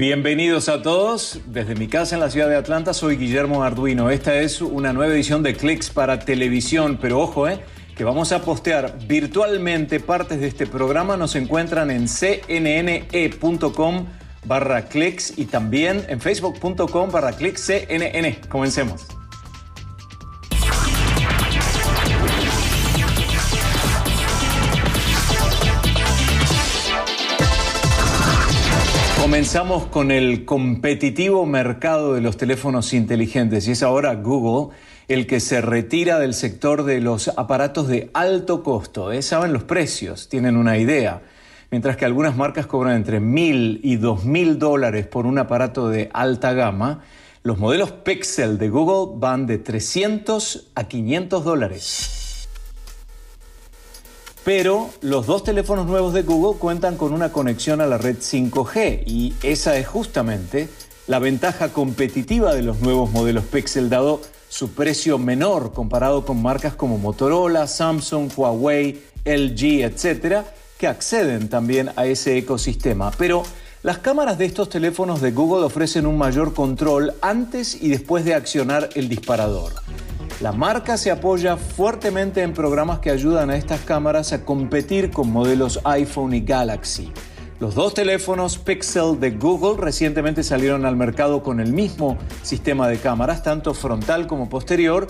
Bienvenidos 0.00 0.70
a 0.70 0.80
todos. 0.80 1.40
Desde 1.44 1.74
mi 1.74 1.86
casa 1.86 2.14
en 2.14 2.22
la 2.22 2.30
ciudad 2.30 2.48
de 2.48 2.56
Atlanta 2.56 2.94
soy 2.94 3.18
Guillermo 3.18 3.62
Arduino. 3.62 4.08
Esta 4.08 4.40
es 4.40 4.62
una 4.62 4.94
nueva 4.94 5.12
edición 5.12 5.42
de 5.42 5.54
Clicks 5.54 5.90
para 5.90 6.20
televisión, 6.20 6.98
pero 6.98 7.20
ojo, 7.20 7.46
eh, 7.46 7.60
que 7.94 8.04
vamos 8.04 8.32
a 8.32 8.40
postear 8.40 8.96
virtualmente 9.06 10.00
partes 10.00 10.40
de 10.40 10.46
este 10.46 10.66
programa. 10.66 11.18
Nos 11.18 11.36
encuentran 11.36 11.90
en 11.90 12.06
cnne.com 12.08 13.26
barra 14.46 14.88
clicks 14.88 15.36
y 15.36 15.44
también 15.44 16.06
en 16.08 16.18
facebook.com 16.18 17.10
barra 17.10 17.32
clicks 17.32 17.66
cnn. 17.66 18.36
Comencemos. 18.48 19.19
Comenzamos 29.30 29.86
con 29.86 30.10
el 30.10 30.44
competitivo 30.44 31.46
mercado 31.46 32.14
de 32.14 32.20
los 32.20 32.36
teléfonos 32.36 32.92
inteligentes 32.92 33.68
y 33.68 33.70
es 33.70 33.84
ahora 33.84 34.16
Google 34.16 34.74
el 35.06 35.28
que 35.28 35.38
se 35.38 35.60
retira 35.60 36.18
del 36.18 36.34
sector 36.34 36.82
de 36.82 37.00
los 37.00 37.28
aparatos 37.36 37.86
de 37.86 38.10
alto 38.12 38.64
costo. 38.64 39.12
¿eh? 39.12 39.22
Saben 39.22 39.52
los 39.52 39.62
precios, 39.62 40.28
tienen 40.28 40.56
una 40.56 40.78
idea. 40.78 41.22
Mientras 41.70 41.96
que 41.96 42.04
algunas 42.04 42.36
marcas 42.36 42.66
cobran 42.66 42.96
entre 42.96 43.20
mil 43.20 43.78
y 43.84 43.98
dos 43.98 44.24
mil 44.24 44.58
dólares 44.58 45.06
por 45.06 45.26
un 45.26 45.38
aparato 45.38 45.88
de 45.88 46.10
alta 46.12 46.52
gama, 46.52 47.04
los 47.44 47.56
modelos 47.56 47.92
Pixel 47.92 48.58
de 48.58 48.68
Google 48.68 49.16
van 49.20 49.46
de 49.46 49.58
300 49.58 50.72
a 50.74 50.88
500 50.88 51.44
dólares. 51.44 52.19
Pero 54.44 54.90
los 55.02 55.26
dos 55.26 55.44
teléfonos 55.44 55.86
nuevos 55.86 56.14
de 56.14 56.22
Google 56.22 56.58
cuentan 56.58 56.96
con 56.96 57.12
una 57.12 57.30
conexión 57.30 57.80
a 57.80 57.86
la 57.86 57.98
red 57.98 58.16
5G 58.16 59.02
y 59.06 59.34
esa 59.42 59.76
es 59.76 59.86
justamente 59.86 60.68
la 61.06 61.18
ventaja 61.18 61.70
competitiva 61.70 62.54
de 62.54 62.62
los 62.62 62.80
nuevos 62.80 63.10
modelos 63.10 63.44
Pixel 63.44 63.90
dado 63.90 64.22
su 64.48 64.70
precio 64.70 65.18
menor 65.18 65.72
comparado 65.72 66.24
con 66.24 66.40
marcas 66.40 66.74
como 66.74 66.98
Motorola, 66.98 67.66
Samsung, 67.66 68.30
Huawei, 68.34 69.02
LG, 69.24 69.82
etcétera, 69.82 70.44
que 70.78 70.86
acceden 70.86 71.48
también 71.48 71.90
a 71.96 72.06
ese 72.06 72.38
ecosistema. 72.38 73.10
Pero 73.18 73.42
las 73.82 73.98
cámaras 73.98 74.38
de 74.38 74.46
estos 74.46 74.68
teléfonos 74.68 75.20
de 75.20 75.32
Google 75.32 75.64
ofrecen 75.64 76.06
un 76.06 76.16
mayor 76.16 76.54
control 76.54 77.14
antes 77.20 77.80
y 77.80 77.88
después 77.88 78.24
de 78.24 78.34
accionar 78.34 78.88
el 78.94 79.08
disparador. 79.08 79.72
La 80.40 80.52
marca 80.52 80.96
se 80.96 81.10
apoya 81.10 81.58
fuertemente 81.58 82.40
en 82.40 82.54
programas 82.54 83.00
que 83.00 83.10
ayudan 83.10 83.50
a 83.50 83.56
estas 83.56 83.80
cámaras 83.80 84.32
a 84.32 84.42
competir 84.42 85.10
con 85.10 85.30
modelos 85.30 85.80
iPhone 85.84 86.32
y 86.32 86.40
Galaxy. 86.40 87.12
Los 87.58 87.74
dos 87.74 87.92
teléfonos 87.92 88.56
Pixel 88.56 89.20
de 89.20 89.32
Google 89.32 89.78
recientemente 89.78 90.42
salieron 90.42 90.86
al 90.86 90.96
mercado 90.96 91.42
con 91.42 91.60
el 91.60 91.74
mismo 91.74 92.16
sistema 92.42 92.88
de 92.88 92.96
cámaras, 92.96 93.42
tanto 93.42 93.74
frontal 93.74 94.26
como 94.26 94.48
posterior, 94.48 95.08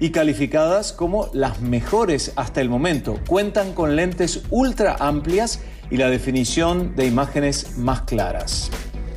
y 0.00 0.10
calificadas 0.10 0.92
como 0.92 1.30
las 1.32 1.60
mejores 1.60 2.32
hasta 2.34 2.60
el 2.60 2.68
momento. 2.68 3.20
Cuentan 3.28 3.74
con 3.74 3.94
lentes 3.94 4.42
ultra 4.50 4.96
amplias 4.98 5.60
y 5.92 5.96
la 5.96 6.10
definición 6.10 6.96
de 6.96 7.06
imágenes 7.06 7.78
más 7.78 8.00
claras. 8.00 8.68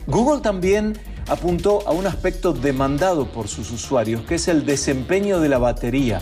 Google 0.06 0.42
también 0.42 0.96
apuntó 1.28 1.88
a 1.88 1.92
un 1.92 2.08
aspecto 2.08 2.54
demandado 2.54 3.28
por 3.28 3.48
sus 3.48 3.72
usuarios, 3.72 4.22
que 4.22 4.36
es 4.36 4.48
el 4.48 4.66
desempeño 4.66 5.40
de 5.40 5.50
la 5.50 5.58
batería. 5.58 6.22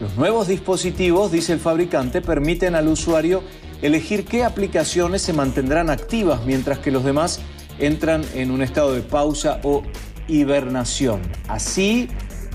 Los 0.00 0.16
nuevos 0.16 0.48
dispositivos, 0.48 1.30
dice 1.30 1.52
el 1.52 1.60
fabricante, 1.60 2.22
permiten 2.22 2.74
al 2.74 2.88
usuario 2.88 3.42
elegir 3.82 4.24
qué 4.24 4.44
aplicaciones 4.44 5.22
se 5.22 5.32
mantendrán 5.32 5.90
activas 5.90 6.44
mientras 6.44 6.78
que 6.78 6.90
los 6.90 7.04
demás 7.04 7.40
entran 7.78 8.24
en 8.34 8.50
un 8.50 8.62
estado 8.62 8.94
de 8.94 9.02
pausa 9.02 9.60
o 9.62 9.82
hibernación. 10.28 11.20
Así, 11.48 12.08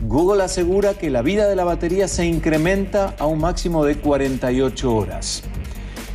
Google 0.04 0.44
asegura 0.44 0.96
que 0.96 1.10
la 1.10 1.22
vida 1.22 1.48
de 1.48 1.56
la 1.56 1.64
batería 1.64 2.08
se 2.08 2.26
incrementa 2.26 3.16
a 3.18 3.26
un 3.26 3.40
máximo 3.40 3.86
de 3.86 3.98
48 3.98 4.96
horas. 4.96 5.44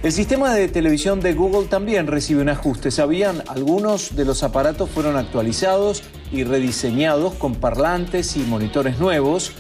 El 0.03 0.13
sistema 0.13 0.55
de 0.55 0.69
televisión 0.69 1.21
de 1.21 1.35
Google 1.35 1.69
también 1.69 2.07
recibe 2.07 2.41
un 2.41 2.49
ajuste. 2.49 2.91
Sabían, 2.91 3.43
algunos 3.49 4.17
de 4.17 4.25
los 4.25 4.43
aparatos 4.43 4.89
fueron 4.89 5.19
actualizados 5.19 6.03
y 6.33 6.43
rediseñados 6.43 7.35
con 7.35 7.57
parlantes 7.57 8.35
y 8.39 8.41
monitores 8.41 8.99
nuevos. 8.99 9.53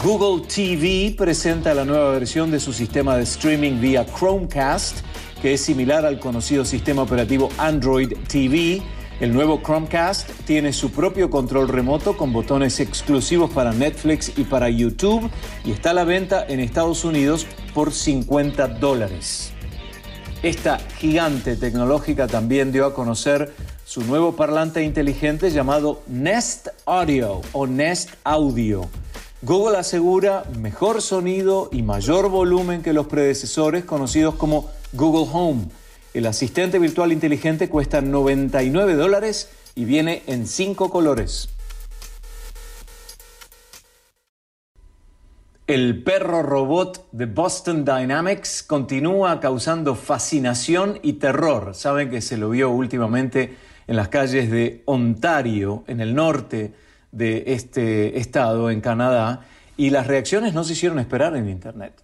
Google 0.00 0.46
TV 0.46 1.16
presenta 1.18 1.74
la 1.74 1.84
nueva 1.84 2.12
versión 2.12 2.52
de 2.52 2.60
su 2.60 2.72
sistema 2.72 3.16
de 3.16 3.24
streaming 3.24 3.80
vía 3.80 4.06
Chromecast, 4.06 4.98
que 5.42 5.54
es 5.54 5.60
similar 5.60 6.06
al 6.06 6.20
conocido 6.20 6.64
sistema 6.64 7.02
operativo 7.02 7.48
Android 7.58 8.16
TV. 8.28 8.80
El 9.18 9.34
nuevo 9.34 9.60
Chromecast 9.60 10.30
tiene 10.46 10.72
su 10.72 10.92
propio 10.92 11.30
control 11.30 11.66
remoto 11.66 12.16
con 12.16 12.32
botones 12.32 12.78
exclusivos 12.78 13.50
para 13.50 13.72
Netflix 13.72 14.32
y 14.36 14.44
para 14.44 14.70
YouTube 14.70 15.28
y 15.64 15.72
está 15.72 15.90
a 15.90 15.94
la 15.94 16.04
venta 16.04 16.46
en 16.48 16.60
Estados 16.60 17.04
Unidos 17.04 17.44
por 17.74 17.92
50 17.92 18.68
dólares. 18.68 19.52
Esta 20.42 20.78
gigante 20.78 21.54
tecnológica 21.54 22.26
también 22.26 22.72
dio 22.72 22.86
a 22.86 22.94
conocer 22.94 23.52
su 23.84 24.00
nuevo 24.04 24.36
parlante 24.36 24.82
inteligente 24.82 25.50
llamado 25.50 26.00
Nest 26.06 26.68
Audio 26.86 27.42
o 27.52 27.66
Nest 27.66 28.12
Audio. 28.24 28.88
Google 29.42 29.76
asegura 29.76 30.44
mejor 30.58 31.02
sonido 31.02 31.68
y 31.70 31.82
mayor 31.82 32.30
volumen 32.30 32.80
que 32.80 32.94
los 32.94 33.06
predecesores 33.06 33.84
conocidos 33.84 34.34
como 34.36 34.70
Google 34.94 35.28
Home. 35.30 35.64
El 36.14 36.24
asistente 36.24 36.78
virtual 36.78 37.12
inteligente 37.12 37.68
cuesta 37.68 38.00
99 38.00 38.94
dólares 38.94 39.50
y 39.74 39.84
viene 39.84 40.22
en 40.26 40.46
cinco 40.46 40.88
colores. 40.88 41.50
El 45.70 46.02
perro 46.02 46.42
robot 46.42 47.06
de 47.12 47.26
Boston 47.26 47.84
Dynamics 47.84 48.64
continúa 48.64 49.38
causando 49.38 49.94
fascinación 49.94 50.98
y 51.00 51.12
terror. 51.12 51.76
Saben 51.76 52.10
que 52.10 52.22
se 52.22 52.36
lo 52.36 52.50
vio 52.50 52.70
últimamente 52.70 53.56
en 53.86 53.94
las 53.94 54.08
calles 54.08 54.50
de 54.50 54.82
Ontario, 54.86 55.84
en 55.86 56.00
el 56.00 56.16
norte 56.16 56.74
de 57.12 57.44
este 57.46 58.18
estado, 58.18 58.68
en 58.68 58.80
Canadá, 58.80 59.46
y 59.76 59.90
las 59.90 60.08
reacciones 60.08 60.54
no 60.54 60.64
se 60.64 60.72
hicieron 60.72 60.98
esperar 60.98 61.36
en 61.36 61.48
Internet. 61.48 62.02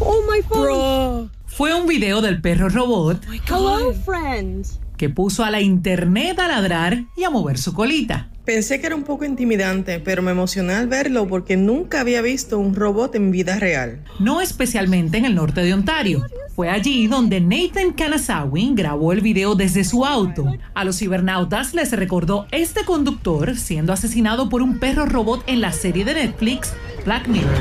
Oh 0.00 0.20
my 0.30 0.42
phone. 0.42 1.30
Fue 1.46 1.72
un 1.72 1.86
video 1.86 2.20
del 2.20 2.42
perro 2.42 2.68
robot 2.68 3.24
Hello, 3.48 3.94
friend. 4.04 4.66
Que 4.98 5.08
puso 5.08 5.44
a 5.44 5.50
la 5.50 5.62
internet 5.62 6.38
a 6.38 6.48
ladrar 6.48 7.04
y 7.16 7.24
a 7.24 7.30
mover 7.30 7.56
su 7.56 7.72
colita. 7.72 8.28
Pensé 8.44 8.80
que 8.80 8.86
era 8.86 8.96
un 8.96 9.04
poco 9.04 9.24
intimidante, 9.24 10.00
pero 10.00 10.22
me 10.22 10.30
emocioné 10.30 10.74
al 10.74 10.88
verlo 10.88 11.28
porque 11.28 11.56
nunca 11.56 12.00
había 12.00 12.22
visto 12.22 12.58
un 12.58 12.74
robot 12.74 13.14
en 13.14 13.30
vida 13.30 13.58
real. 13.58 14.04
No 14.18 14.40
especialmente 14.40 15.18
en 15.18 15.24
el 15.26 15.34
norte 15.34 15.62
de 15.62 15.74
Ontario. 15.74 16.24
Fue 16.56 16.70
allí 16.70 17.06
donde 17.06 17.40
Nathan 17.40 17.92
Kanasawi 17.92 18.72
grabó 18.74 19.12
el 19.12 19.20
video 19.20 19.54
desde 19.54 19.84
su 19.84 20.04
auto. 20.04 20.56
A 20.74 20.84
los 20.84 20.98
cibernautas 20.98 21.74
les 21.74 21.92
recordó 21.92 22.46
este 22.50 22.84
conductor 22.84 23.54
siendo 23.56 23.92
asesinado 23.92 24.48
por 24.48 24.62
un 24.62 24.78
perro 24.78 25.06
robot 25.06 25.44
en 25.46 25.60
la 25.60 25.72
serie 25.72 26.04
de 26.04 26.14
Netflix 26.14 26.72
Black 27.04 27.28
Mirror. 27.28 27.54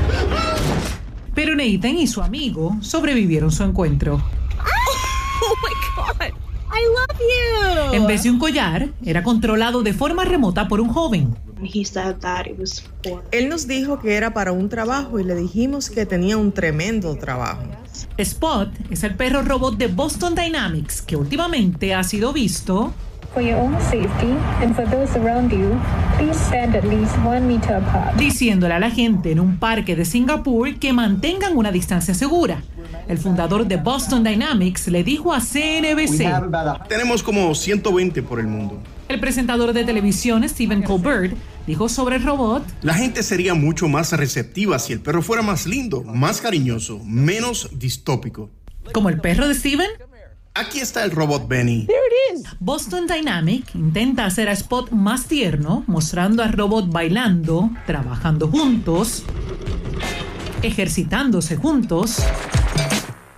Pero 1.36 1.54
Nathan 1.54 1.98
y 1.98 2.08
su 2.08 2.22
amigo 2.24 2.78
sobrevivieron 2.82 3.52
su 3.52 3.64
encuentro. 3.64 4.24
I 6.78 6.86
love 6.86 7.20
you. 7.20 7.94
En 7.96 8.06
vez 8.06 8.24
de 8.24 8.30
un 8.30 8.38
collar, 8.38 8.90
era 9.04 9.24
controlado 9.24 9.82
de 9.82 9.94
forma 9.94 10.26
remota 10.26 10.68
por 10.68 10.80
un 10.80 10.90
joven. 10.90 11.36
He 11.62 11.84
said 11.84 12.18
that 12.18 12.46
it 12.46 12.60
was 12.60 12.84
for 13.04 13.24
Él 13.32 13.50
nos 13.50 13.68
dijo 13.68 14.00
que 14.00 14.16
era 14.16 14.32
para 14.34 14.52
un 14.52 14.70
trabajo 14.70 15.20
y 15.20 15.24
le 15.24 15.34
dijimos 15.34 15.90
que 15.90 16.06
tenía 16.06 16.38
un 16.38 16.52
tremendo 16.52 17.16
trabajo. 17.16 17.64
Spot 18.18 18.70
es 18.92 19.04
el 19.04 19.16
perro 19.16 19.42
robot 19.42 19.78
de 19.78 19.88
Boston 19.88 20.36
Dynamics 20.36 21.02
que 21.02 21.16
últimamente 21.16 21.96
ha 21.96 22.04
sido 22.04 22.32
visto 22.32 22.94
For 23.34 23.44
your 23.44 23.58
own 23.60 23.76
safety 23.82 24.34
and 24.62 24.76
for 24.76 24.88
those 24.90 25.16
around 25.20 25.52
you, 25.52 25.80
please 26.18 26.40
stand 26.40 26.76
at 26.76 26.84
least 26.84 27.16
one 27.26 27.42
meter 27.42 27.76
apart. 27.76 28.16
diciéndole 28.18 28.74
a 28.74 28.80
la 28.80 28.90
gente 28.92 29.32
en 29.32 29.40
un 29.40 29.58
parque 29.58 29.96
de 29.96 30.06
Singapur 30.06 30.76
que 30.80 30.94
mantengan 30.94 31.58
una 31.58 31.72
distancia 31.72 32.14
segura. 32.14 32.62
El 33.08 33.18
fundador 33.18 33.66
de 33.66 33.78
Boston 33.78 34.24
Dynamics 34.24 34.90
le 34.90 35.02
dijo 35.02 35.34
a 35.34 35.40
CNBC. 35.40 36.88
Tenemos 36.90 37.24
como 37.24 37.56
120 37.56 38.22
por 38.22 38.40
el 38.40 38.48
mundo. 38.48 38.82
El 39.08 39.22
presentador 39.22 39.72
de 39.72 39.86
televisión 39.86 40.48
Stephen 40.48 40.84
Colbert 40.84 41.34
dijo 41.66 41.88
sobre 41.88 42.18
el 42.18 42.24
robot 42.24 42.64
La 42.82 42.94
gente 42.94 43.24
sería 43.24 43.54
mucho 43.54 43.88
más 43.88 44.12
receptiva 44.12 44.78
si 44.80 44.92
el 44.92 45.00
perro 45.00 45.22
fuera 45.22 45.42
más 45.42 45.66
lindo, 45.66 46.04
más 46.04 46.42
cariñoso, 46.42 47.00
menos 47.06 47.70
distópico. 47.72 48.50
como 48.94 49.08
el 49.08 49.22
perro 49.22 49.48
de 49.48 49.54
Steven. 49.54 49.88
Aquí 50.54 50.80
está 50.80 51.06
el 51.06 51.12
robot 51.12 51.48
Benny. 51.48 51.88
Boston 52.60 53.08
Dynamic 53.08 53.74
intenta 53.76 54.26
hacer 54.26 54.50
a 54.50 54.54
Spot 54.54 54.90
más 54.92 55.28
tierno, 55.28 55.84
mostrando 55.88 56.44
al 56.44 56.52
robot 56.52 56.92
bailando, 56.92 57.70
trabajando 57.86 58.48
juntos, 58.48 59.24
ejercitándose 60.64 61.56
juntos 61.56 62.24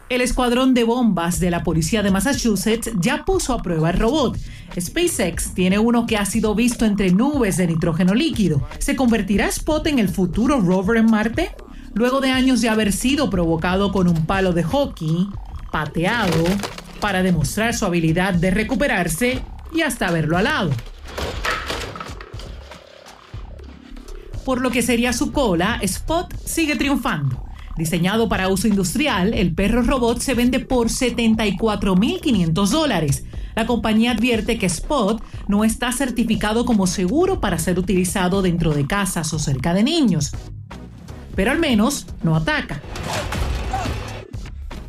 El 0.09 0.21
escuadrón 0.21 0.73
de 0.73 0.83
bombas 0.83 1.39
de 1.39 1.51
la 1.51 1.63
policía 1.63 2.01
de 2.01 2.09
Massachusetts 2.09 2.89
ya 2.99 3.25
puso 3.25 3.53
a 3.53 3.61
prueba 3.61 3.91
el 3.91 3.99
robot. 3.99 4.39
SpaceX 4.79 5.53
tiene 5.53 5.77
uno 5.77 6.07
que 6.07 6.17
ha 6.17 6.25
sido 6.25 6.55
visto 6.55 6.85
entre 6.85 7.11
nubes 7.11 7.57
de 7.57 7.67
nitrógeno 7.67 8.15
líquido. 8.15 8.67
¿Se 8.79 8.95
convertirá 8.95 9.45
Spot 9.45 9.85
en 9.85 9.99
el 9.99 10.09
futuro 10.09 10.61
rover 10.61 10.97
en 10.97 11.05
Marte? 11.11 11.55
Luego 11.93 12.21
de 12.21 12.31
años 12.31 12.61
de 12.61 12.69
haber 12.69 12.91
sido 12.91 13.29
provocado 13.29 13.91
con 13.91 14.07
un 14.07 14.25
palo 14.25 14.51
de 14.51 14.63
hockey, 14.63 15.29
pateado, 15.71 16.43
para 16.99 17.21
demostrar 17.21 17.75
su 17.75 17.85
habilidad 17.85 18.33
de 18.33 18.49
recuperarse 18.49 19.43
y 19.71 19.81
hasta 19.81 20.07
haberlo 20.07 20.37
alado. 20.37 20.71
Por 24.43 24.61
lo 24.61 24.71
que 24.71 24.81
sería 24.81 25.13
su 25.13 25.31
cola, 25.31 25.77
Spot 25.83 26.33
sigue 26.43 26.75
triunfando. 26.75 27.48
Diseñado 27.79 28.27
para 28.27 28.49
uso 28.49 28.67
industrial, 28.67 29.33
el 29.33 29.55
perro 29.55 29.81
robot 29.83 30.19
se 30.19 30.33
vende 30.33 30.59
por 30.59 30.89
74.500 30.89 32.67
dólares. 32.67 33.23
La 33.55 33.65
compañía 33.65 34.11
advierte 34.11 34.59
que 34.59 34.65
Spot 34.65 35.23
no 35.47 35.63
está 35.63 35.93
certificado 35.93 36.65
como 36.65 36.87
seguro 36.87 37.39
para 37.39 37.57
ser 37.57 37.79
utilizado 37.79 38.41
dentro 38.41 38.73
de 38.73 38.85
casas 38.85 39.33
o 39.33 39.39
cerca 39.39 39.73
de 39.73 39.83
niños, 39.83 40.33
pero 41.37 41.51
al 41.51 41.59
menos 41.59 42.05
no 42.21 42.35
ataca. 42.35 42.81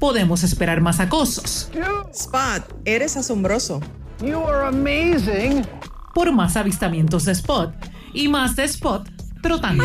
Podemos 0.00 0.42
esperar 0.42 0.80
más 0.80 0.98
acosos. 0.98 1.70
Spot, 2.12 2.74
eres 2.84 3.16
asombroso. 3.16 3.80
You 4.20 4.40
are 4.40 4.66
amazing. 4.66 5.64
Por 6.12 6.32
más 6.32 6.56
avistamientos 6.56 7.24
de 7.24 7.32
Spot 7.32 7.72
y 8.12 8.26
más 8.26 8.56
de 8.56 8.64
Spot 8.64 9.08
trotando. 9.40 9.84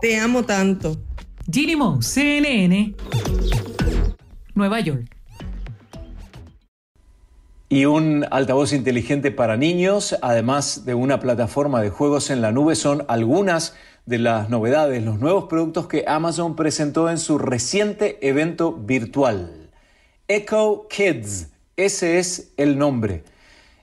Te 0.00 0.18
amo 0.18 0.42
tanto. 0.42 1.05
Ginny 1.48 1.76
CNN, 2.00 2.94
Nueva 4.56 4.80
York. 4.80 5.06
Y 7.68 7.84
un 7.84 8.26
altavoz 8.32 8.72
inteligente 8.72 9.30
para 9.30 9.56
niños, 9.56 10.16
además 10.22 10.84
de 10.86 10.94
una 10.94 11.20
plataforma 11.20 11.80
de 11.80 11.90
juegos 11.90 12.30
en 12.30 12.40
la 12.40 12.50
nube, 12.50 12.74
son 12.74 13.04
algunas 13.06 13.76
de 14.06 14.18
las 14.18 14.50
novedades, 14.50 15.04
los 15.04 15.20
nuevos 15.20 15.44
productos 15.44 15.86
que 15.86 16.04
Amazon 16.08 16.56
presentó 16.56 17.08
en 17.10 17.18
su 17.18 17.38
reciente 17.38 18.18
evento 18.28 18.72
virtual. 18.72 19.70
Echo 20.26 20.88
Kids, 20.90 21.50
ese 21.76 22.18
es 22.18 22.52
el 22.56 22.76
nombre. 22.76 23.22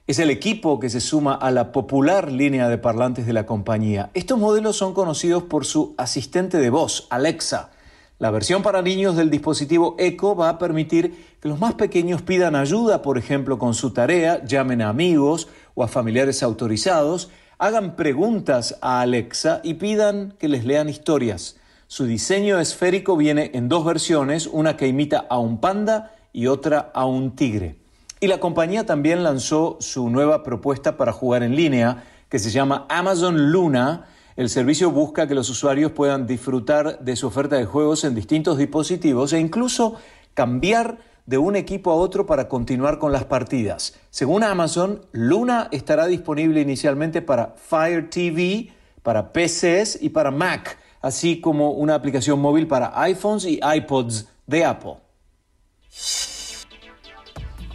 Es 0.06 0.18
el 0.18 0.28
equipo 0.28 0.80
que 0.80 0.90
se 0.90 1.00
suma 1.00 1.32
a 1.32 1.50
la 1.50 1.72
popular 1.72 2.30
línea 2.30 2.68
de 2.68 2.76
parlantes 2.76 3.24
de 3.24 3.32
la 3.32 3.46
compañía. 3.46 4.10
Estos 4.12 4.38
modelos 4.38 4.76
son 4.76 4.92
conocidos 4.92 5.44
por 5.44 5.64
su 5.64 5.94
asistente 5.96 6.58
de 6.58 6.68
voz, 6.68 7.06
Alexa. 7.08 7.70
La 8.18 8.30
versión 8.30 8.62
para 8.62 8.82
niños 8.82 9.16
del 9.16 9.30
dispositivo 9.30 9.96
Echo 9.98 10.36
va 10.36 10.50
a 10.50 10.58
permitir 10.58 11.36
que 11.40 11.48
los 11.48 11.58
más 11.58 11.72
pequeños 11.72 12.20
pidan 12.20 12.54
ayuda, 12.54 13.00
por 13.00 13.16
ejemplo, 13.16 13.58
con 13.58 13.72
su 13.72 13.94
tarea, 13.94 14.44
llamen 14.44 14.82
a 14.82 14.90
amigos 14.90 15.48
o 15.74 15.82
a 15.82 15.88
familiares 15.88 16.42
autorizados, 16.42 17.30
hagan 17.56 17.96
preguntas 17.96 18.76
a 18.82 19.00
Alexa 19.00 19.62
y 19.64 19.72
pidan 19.72 20.34
que 20.38 20.48
les 20.48 20.66
lean 20.66 20.90
historias. 20.90 21.56
Su 21.86 22.04
diseño 22.04 22.60
esférico 22.60 23.16
viene 23.16 23.52
en 23.54 23.70
dos 23.70 23.86
versiones, 23.86 24.48
una 24.48 24.76
que 24.76 24.86
imita 24.86 25.24
a 25.30 25.38
un 25.38 25.62
panda 25.62 26.14
y 26.30 26.46
otra 26.46 26.90
a 26.92 27.06
un 27.06 27.34
tigre. 27.34 27.83
Y 28.24 28.26
la 28.26 28.40
compañía 28.40 28.86
también 28.86 29.22
lanzó 29.22 29.76
su 29.80 30.08
nueva 30.08 30.42
propuesta 30.42 30.96
para 30.96 31.12
jugar 31.12 31.42
en 31.42 31.54
línea, 31.54 32.04
que 32.30 32.38
se 32.38 32.48
llama 32.48 32.86
Amazon 32.88 33.52
Luna. 33.52 34.06
El 34.34 34.48
servicio 34.48 34.90
busca 34.90 35.28
que 35.28 35.34
los 35.34 35.50
usuarios 35.50 35.92
puedan 35.92 36.26
disfrutar 36.26 37.00
de 37.00 37.16
su 37.16 37.26
oferta 37.26 37.56
de 37.56 37.66
juegos 37.66 38.02
en 38.02 38.14
distintos 38.14 38.56
dispositivos 38.56 39.34
e 39.34 39.40
incluso 39.40 39.96
cambiar 40.32 41.00
de 41.26 41.36
un 41.36 41.54
equipo 41.54 41.90
a 41.90 41.96
otro 41.96 42.24
para 42.24 42.48
continuar 42.48 42.98
con 42.98 43.12
las 43.12 43.24
partidas. 43.24 43.94
Según 44.08 44.42
Amazon, 44.42 45.02
Luna 45.12 45.68
estará 45.70 46.06
disponible 46.06 46.62
inicialmente 46.62 47.20
para 47.20 47.54
Fire 47.58 48.08
TV, 48.08 48.72
para 49.02 49.34
PCs 49.34 49.98
y 50.00 50.08
para 50.08 50.30
Mac, 50.30 50.78
así 51.02 51.42
como 51.42 51.72
una 51.72 51.94
aplicación 51.94 52.40
móvil 52.40 52.68
para 52.68 52.98
iPhones 53.02 53.44
y 53.44 53.60
iPods 53.62 54.28
de 54.46 54.64
Apple. 54.64 54.94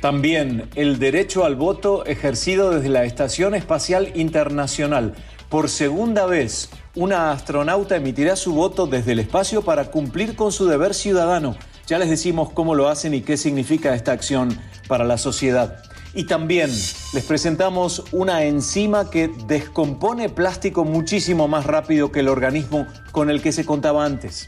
También 0.01 0.69
el 0.75 0.97
derecho 0.97 1.43
al 1.43 1.57
voto 1.57 2.05
ejercido 2.05 2.71
desde 2.71 2.87
la 2.87 3.03
Estación 3.03 3.53
Espacial 3.53 4.13
Internacional. 4.15 5.13
Por 5.49 5.67
segunda 5.67 6.25
vez, 6.25 6.69
una 6.95 7.31
astronauta 7.31 7.97
emitirá 7.97 8.37
su 8.37 8.53
voto 8.53 8.87
desde 8.87 9.11
el 9.11 9.19
espacio 9.19 9.61
para 9.61 9.91
cumplir 9.91 10.37
con 10.37 10.53
su 10.53 10.67
deber 10.67 10.93
ciudadano. 10.93 11.57
Ya 11.85 11.99
les 11.99 12.09
decimos 12.09 12.49
cómo 12.53 12.75
lo 12.75 12.87
hacen 12.87 13.13
y 13.13 13.21
qué 13.21 13.35
significa 13.35 13.93
esta 13.93 14.13
acción 14.13 14.57
para 14.87 15.03
la 15.03 15.17
sociedad. 15.17 15.83
Y 16.13 16.23
también 16.23 16.69
les 16.69 17.25
presentamos 17.27 18.05
una 18.13 18.45
enzima 18.45 19.09
que 19.09 19.29
descompone 19.47 20.29
plástico 20.29 20.85
muchísimo 20.85 21.49
más 21.49 21.65
rápido 21.65 22.09
que 22.09 22.21
el 22.21 22.29
organismo 22.29 22.87
con 23.11 23.29
el 23.29 23.41
que 23.41 23.51
se 23.51 23.65
contaba 23.65 24.05
antes. 24.05 24.47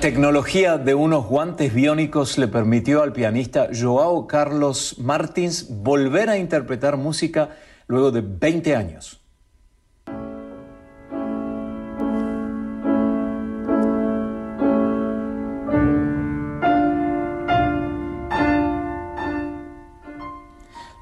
La 0.00 0.08
tecnología 0.08 0.78
de 0.78 0.94
unos 0.94 1.26
guantes 1.26 1.74
biónicos 1.74 2.38
le 2.38 2.48
permitió 2.48 3.02
al 3.02 3.12
pianista 3.12 3.68
Joao 3.78 4.26
Carlos 4.26 4.96
Martins 4.98 5.66
volver 5.68 6.30
a 6.30 6.38
interpretar 6.38 6.96
música 6.96 7.50
luego 7.86 8.10
de 8.10 8.22
20 8.22 8.76
años. 8.76 9.20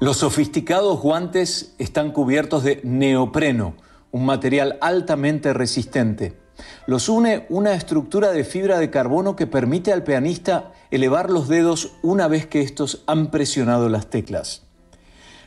Los 0.01 0.17
sofisticados 0.17 0.99
guantes 0.99 1.73
están 1.77 2.11
cubiertos 2.11 2.65
de 2.65 2.81
neopreno, 2.83 3.75
un 4.11 4.25
material 4.25 4.77
altamente 4.81 5.53
resistente. 5.53 6.48
Los 6.85 7.09
une 7.09 7.45
una 7.49 7.73
estructura 7.73 8.31
de 8.31 8.43
fibra 8.43 8.79
de 8.79 8.89
carbono 8.89 9.35
que 9.35 9.47
permite 9.47 9.91
al 9.91 10.03
pianista 10.03 10.71
elevar 10.91 11.29
los 11.29 11.47
dedos 11.47 11.93
una 12.01 12.27
vez 12.27 12.47
que 12.47 12.61
estos 12.61 13.03
han 13.07 13.31
presionado 13.31 13.89
las 13.89 14.09
teclas. 14.09 14.63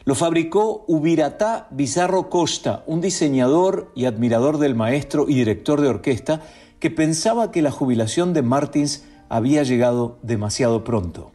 Lo 0.04 0.14
fabricó 0.14 0.84
Ubirata 0.88 1.68
Bizarro 1.70 2.28
Costa, 2.28 2.82
un 2.86 3.00
diseñador 3.00 3.92
y 3.94 4.06
admirador 4.06 4.58
del 4.58 4.74
maestro 4.74 5.26
y 5.28 5.34
director 5.34 5.80
de 5.80 5.88
orquesta 5.88 6.40
que 6.80 6.90
pensaba 6.90 7.52
que 7.52 7.62
la 7.62 7.70
jubilación 7.70 8.32
de 8.32 8.42
Martins 8.42 9.04
había 9.28 9.62
llegado 9.62 10.18
demasiado 10.22 10.82
pronto. 10.82 11.30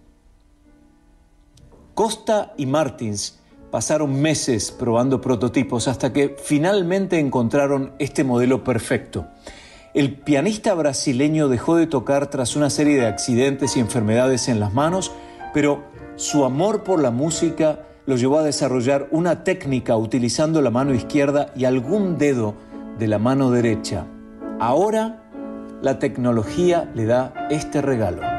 Costa 1.93 2.53
y 2.57 2.65
Martins 2.65 3.39
pasaron 3.71 4.21
meses 4.21 4.71
probando 4.71 5.21
prototipos 5.21 5.87
hasta 5.87 6.13
que 6.13 6.35
finalmente 6.37 7.19
encontraron 7.19 7.93
este 7.99 8.23
modelo 8.23 8.63
perfecto. 8.63 9.27
El 9.97 10.13
pianista 10.13 10.75
brasileño 10.75 11.47
dejó 11.49 11.75
de 11.75 11.87
tocar 11.87 12.29
tras 12.29 12.55
una 12.55 12.69
serie 12.69 12.97
de 12.97 13.07
accidentes 13.07 13.75
y 13.75 13.79
enfermedades 13.79 14.47
en 14.47 14.59
las 14.59 14.71
manos, 14.71 15.11
pero 15.55 15.85
su 16.17 16.45
amor 16.45 16.83
por 16.83 17.01
la 17.01 17.09
música 17.09 17.79
lo 18.05 18.15
llevó 18.15 18.37
a 18.37 18.43
desarrollar 18.43 19.07
una 19.09 19.43
técnica 19.43 19.97
utilizando 19.97 20.61
la 20.61 20.69
mano 20.69 20.93
izquierda 20.93 21.51
y 21.55 21.65
algún 21.65 22.19
dedo 22.19 22.53
de 22.99 23.07
la 23.07 23.17
mano 23.17 23.49
derecha. 23.49 24.05
Ahora 24.59 25.23
la 25.81 25.97
tecnología 25.97 26.91
le 26.93 27.07
da 27.07 27.33
este 27.49 27.81
regalo. 27.81 28.36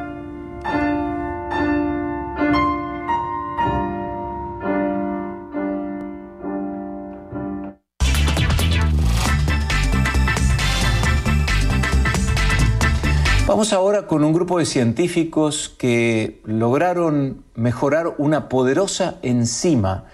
Vamos 13.58 13.72
ahora 13.72 14.06
con 14.06 14.22
un 14.22 14.32
grupo 14.32 14.60
de 14.60 14.64
científicos 14.64 15.68
que 15.68 16.40
lograron 16.44 17.42
mejorar 17.56 18.14
una 18.18 18.48
poderosa 18.48 19.16
enzima 19.22 20.04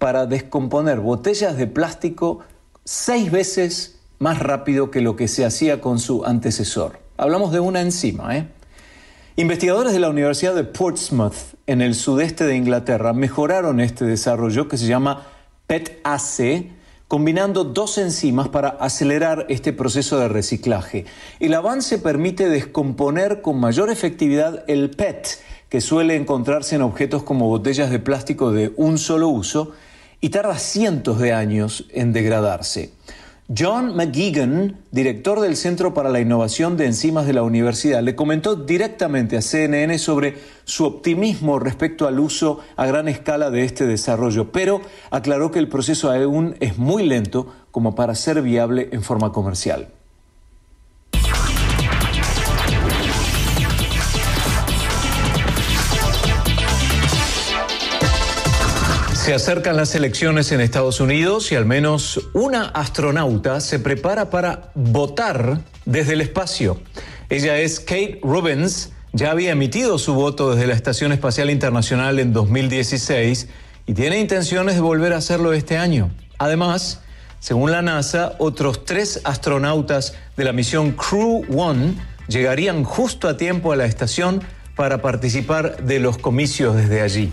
para 0.00 0.26
descomponer 0.26 0.98
botellas 0.98 1.56
de 1.56 1.68
plástico 1.68 2.40
seis 2.82 3.30
veces 3.30 4.00
más 4.18 4.40
rápido 4.40 4.90
que 4.90 5.00
lo 5.00 5.14
que 5.14 5.28
se 5.28 5.44
hacía 5.44 5.80
con 5.80 6.00
su 6.00 6.24
antecesor. 6.24 6.98
Hablamos 7.16 7.52
de 7.52 7.60
una 7.60 7.82
enzima. 7.82 8.36
¿eh? 8.36 8.48
Investigadores 9.36 9.92
de 9.92 10.00
la 10.00 10.10
Universidad 10.10 10.56
de 10.56 10.64
Portsmouth, 10.64 11.54
en 11.68 11.82
el 11.82 11.94
sudeste 11.94 12.46
de 12.46 12.56
Inglaterra, 12.56 13.12
mejoraron 13.12 13.78
este 13.78 14.06
desarrollo 14.06 14.66
que 14.66 14.76
se 14.76 14.88
llama 14.88 15.24
PET-AC 15.68 16.77
combinando 17.08 17.64
dos 17.64 17.96
enzimas 17.96 18.48
para 18.48 18.68
acelerar 18.68 19.46
este 19.48 19.72
proceso 19.72 20.18
de 20.18 20.28
reciclaje. 20.28 21.06
El 21.40 21.54
avance 21.54 21.98
permite 21.98 22.50
descomponer 22.50 23.40
con 23.40 23.58
mayor 23.58 23.90
efectividad 23.90 24.62
el 24.68 24.90
PET, 24.90 25.40
que 25.70 25.80
suele 25.80 26.16
encontrarse 26.16 26.76
en 26.76 26.82
objetos 26.82 27.22
como 27.22 27.48
botellas 27.48 27.90
de 27.90 27.98
plástico 27.98 28.52
de 28.52 28.72
un 28.76 28.98
solo 28.98 29.28
uso, 29.28 29.72
y 30.20 30.28
tarda 30.28 30.58
cientos 30.58 31.18
de 31.18 31.32
años 31.32 31.86
en 31.92 32.12
degradarse. 32.12 32.92
John 33.56 33.96
McGeegan, 33.96 34.84
director 34.90 35.40
del 35.40 35.56
Centro 35.56 35.94
para 35.94 36.10
la 36.10 36.20
Innovación 36.20 36.76
de 36.76 36.84
Enzimas 36.84 37.26
de 37.26 37.32
la 37.32 37.42
Universidad, 37.42 38.02
le 38.02 38.14
comentó 38.14 38.56
directamente 38.56 39.38
a 39.38 39.42
CNN 39.42 39.98
sobre 39.98 40.36
su 40.64 40.84
optimismo 40.84 41.58
respecto 41.58 42.06
al 42.06 42.20
uso 42.20 42.60
a 42.76 42.84
gran 42.84 43.08
escala 43.08 43.50
de 43.50 43.64
este 43.64 43.86
desarrollo, 43.86 44.52
pero 44.52 44.82
aclaró 45.10 45.50
que 45.50 45.60
el 45.60 45.68
proceso 45.68 46.10
aún 46.12 46.56
es 46.60 46.76
muy 46.76 47.06
lento 47.06 47.46
como 47.70 47.94
para 47.94 48.14
ser 48.14 48.42
viable 48.42 48.90
en 48.92 49.02
forma 49.02 49.32
comercial. 49.32 49.88
Se 59.28 59.34
acercan 59.34 59.76
las 59.76 59.94
elecciones 59.94 60.52
en 60.52 60.62
Estados 60.62 61.00
Unidos 61.00 61.52
y 61.52 61.54
al 61.54 61.66
menos 61.66 62.30
una 62.32 62.64
astronauta 62.64 63.60
se 63.60 63.78
prepara 63.78 64.30
para 64.30 64.70
votar 64.74 65.60
desde 65.84 66.14
el 66.14 66.22
espacio. 66.22 66.80
Ella 67.28 67.58
es 67.58 67.78
Kate 67.78 68.20
Rubens, 68.22 68.92
ya 69.12 69.30
había 69.30 69.50
emitido 69.50 69.98
su 69.98 70.14
voto 70.14 70.54
desde 70.54 70.66
la 70.66 70.72
Estación 70.72 71.12
Espacial 71.12 71.50
Internacional 71.50 72.20
en 72.20 72.32
2016 72.32 73.48
y 73.86 73.92
tiene 73.92 74.18
intenciones 74.18 74.76
de 74.76 74.80
volver 74.80 75.12
a 75.12 75.18
hacerlo 75.18 75.52
este 75.52 75.76
año. 75.76 76.10
Además, 76.38 77.02
según 77.38 77.70
la 77.70 77.82
NASA, 77.82 78.34
otros 78.38 78.86
tres 78.86 79.20
astronautas 79.24 80.14
de 80.38 80.44
la 80.44 80.54
misión 80.54 80.92
Crew 80.92 81.44
One 81.54 81.96
llegarían 82.28 82.82
justo 82.82 83.28
a 83.28 83.36
tiempo 83.36 83.72
a 83.72 83.76
la 83.76 83.84
estación 83.84 84.42
para 84.74 85.02
participar 85.02 85.84
de 85.84 85.98
los 85.98 86.16
comicios 86.16 86.76
desde 86.76 87.02
allí. 87.02 87.30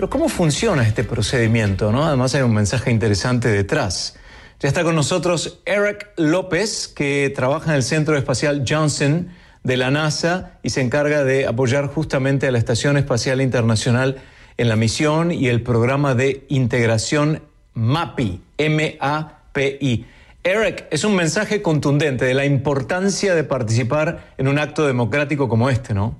Pero 0.00 0.08
¿cómo 0.08 0.30
funciona 0.30 0.88
este 0.88 1.04
procedimiento? 1.04 1.92
¿no? 1.92 2.06
Además 2.06 2.34
hay 2.34 2.40
un 2.40 2.54
mensaje 2.54 2.90
interesante 2.90 3.48
detrás. 3.48 4.16
Ya 4.58 4.66
está 4.66 4.82
con 4.82 4.94
nosotros 4.94 5.60
Eric 5.66 6.12
López, 6.16 6.88
que 6.88 7.30
trabaja 7.36 7.72
en 7.72 7.76
el 7.76 7.82
Centro 7.82 8.16
Espacial 8.16 8.64
Johnson 8.66 9.28
de 9.62 9.76
la 9.76 9.90
NASA 9.90 10.52
y 10.62 10.70
se 10.70 10.80
encarga 10.80 11.22
de 11.22 11.46
apoyar 11.46 11.88
justamente 11.88 12.46
a 12.46 12.50
la 12.50 12.56
Estación 12.56 12.96
Espacial 12.96 13.42
Internacional 13.42 14.16
en 14.56 14.70
la 14.70 14.76
misión 14.76 15.32
y 15.32 15.48
el 15.48 15.62
programa 15.62 16.14
de 16.14 16.46
integración 16.48 17.42
MAPI, 17.74 18.40
M-A-P-I. 18.56 20.06
Eric, 20.44 20.86
es 20.90 21.04
un 21.04 21.14
mensaje 21.14 21.60
contundente 21.60 22.24
de 22.24 22.32
la 22.32 22.46
importancia 22.46 23.34
de 23.34 23.44
participar 23.44 24.32
en 24.38 24.48
un 24.48 24.58
acto 24.58 24.86
democrático 24.86 25.46
como 25.46 25.68
este, 25.68 25.92
¿no? 25.92 26.16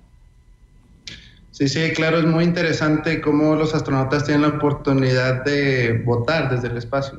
Sí, 1.61 1.69
sí, 1.69 1.93
claro, 1.93 2.21
es 2.21 2.25
muy 2.25 2.45
interesante 2.45 3.21
cómo 3.21 3.55
los 3.55 3.75
astronautas 3.75 4.25
tienen 4.25 4.40
la 4.40 4.49
oportunidad 4.49 5.45
de 5.45 6.00
votar 6.07 6.49
desde 6.49 6.69
el 6.69 6.79
espacio. 6.79 7.19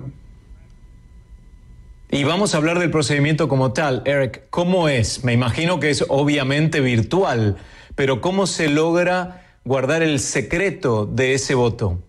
Y 2.10 2.24
vamos 2.24 2.56
a 2.56 2.58
hablar 2.58 2.80
del 2.80 2.90
procedimiento 2.90 3.48
como 3.48 3.72
tal. 3.72 4.02
Eric, 4.04 4.46
¿cómo 4.50 4.90
es? 4.90 5.24
Me 5.24 5.34
imagino 5.34 5.80
que 5.80 5.92
es 5.92 6.04
obviamente 6.08 6.82
virtual, 6.82 7.58
pero 7.94 8.20
¿cómo 8.20 8.48
se 8.48 8.68
logra 8.68 9.46
guardar 9.64 10.02
el 10.02 10.20
secreto 10.20 11.06
de 11.06 11.36
ese 11.36 11.54
voto? 11.54 12.00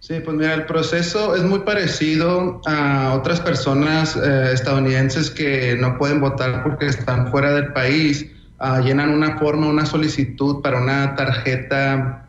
Sí, 0.00 0.20
pues 0.24 0.38
mira, 0.38 0.54
el 0.54 0.64
proceso 0.64 1.36
es 1.36 1.42
muy 1.42 1.58
parecido 1.60 2.62
a 2.64 3.12
otras 3.12 3.42
personas 3.42 4.16
eh, 4.16 4.52
estadounidenses 4.54 5.28
que 5.28 5.76
no 5.78 5.98
pueden 5.98 6.22
votar 6.22 6.62
porque 6.62 6.86
están 6.86 7.30
fuera 7.30 7.52
del 7.52 7.74
país 7.74 8.30
Ah, 8.58 8.80
llenan 8.80 9.10
una 9.10 9.36
forma, 9.38 9.66
una 9.66 9.84
solicitud 9.84 10.62
para 10.62 10.80
una 10.80 11.14
tarjeta 11.14 12.26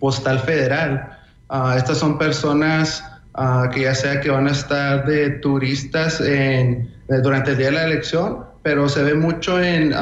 postal 0.00 0.40
federal. 0.40 1.18
Ah, 1.50 1.74
estas 1.76 1.98
son 1.98 2.16
personas 2.16 3.04
ah, 3.34 3.68
que 3.72 3.82
ya 3.82 3.94
sea 3.94 4.20
que 4.20 4.30
van 4.30 4.48
a 4.48 4.52
estar 4.52 5.04
de 5.04 5.30
turistas 5.30 6.20
en, 6.20 6.90
eh, 7.08 7.18
durante 7.22 7.50
el 7.50 7.58
día 7.58 7.66
de 7.66 7.72
la 7.72 7.84
elección, 7.84 8.38
pero 8.62 8.88
se 8.88 9.02
ve 9.02 9.14
mucho 9.14 9.62
en 9.62 9.94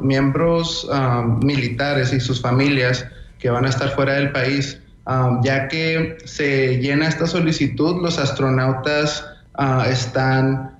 miembros 0.00 0.88
militares 1.42 2.10
y 2.12 2.20
sus 2.20 2.40
familias 2.40 3.04
que 3.38 3.50
van 3.50 3.66
a 3.66 3.68
estar 3.68 3.90
fuera 3.90 4.14
del 4.14 4.32
país. 4.32 4.80
ya 5.42 5.68
que 5.68 6.16
se 6.24 6.78
llena 6.78 7.08
esta 7.08 7.26
solicitud, 7.26 8.02
los 8.02 8.18
astronautas 8.18 9.26
están 9.86 10.70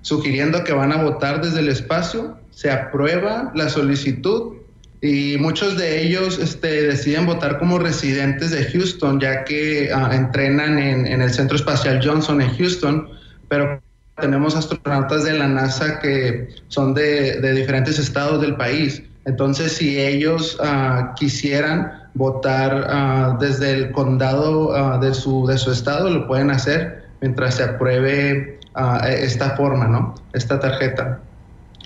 sugiriendo 0.00 0.64
que 0.64 0.72
van 0.72 0.92
a 0.92 1.02
votar 1.02 1.42
desde 1.42 1.60
el 1.60 1.68
espacio 1.68 2.36
se 2.52 2.70
aprueba 2.70 3.50
la 3.54 3.68
solicitud 3.68 4.54
y 5.00 5.36
muchos 5.38 5.76
de 5.76 6.00
ellos 6.00 6.38
este, 6.38 6.86
deciden 6.86 7.26
votar 7.26 7.58
como 7.58 7.78
residentes 7.80 8.52
de 8.52 8.64
Houston, 8.66 9.18
ya 9.18 9.42
que 9.42 9.90
ah, 9.92 10.10
entrenan 10.14 10.78
en, 10.78 11.20
el 11.20 11.30
Centro 11.30 11.56
Espacial 11.56 12.00
Johnson 12.04 12.40
en 12.40 12.56
Houston, 12.56 13.08
pero 13.48 13.82
tenemos 14.20 14.54
astronautas 14.54 15.24
de 15.24 15.32
la 15.32 15.48
NASA 15.48 15.98
que 15.98 16.50
son 16.68 16.94
de, 16.94 17.40
diferentes 17.52 17.98
estados 17.98 18.40
del 18.40 18.54
país. 18.54 19.02
Entonces, 19.24 19.72
si 19.72 19.98
ellos 19.98 20.56
ah, 20.62 21.14
quisieran 21.18 21.90
votar 22.14 22.86
ah, 22.88 23.36
desde 23.40 23.72
el 23.72 23.90
condado 23.90 25.00
de, 25.00 25.14
su, 25.14 25.46
de 25.48 25.58
su 25.58 25.72
estado, 25.72 26.10
lo 26.10 26.28
pueden 26.28 26.50
hacer 26.52 27.06
mientras 27.20 27.56
se 27.56 27.64
apruebe 27.64 28.60
esta 29.04 29.56
forma, 29.56 29.86
¿no? 29.88 30.14
Esta 30.32 30.60
tarjeta. 30.60 31.20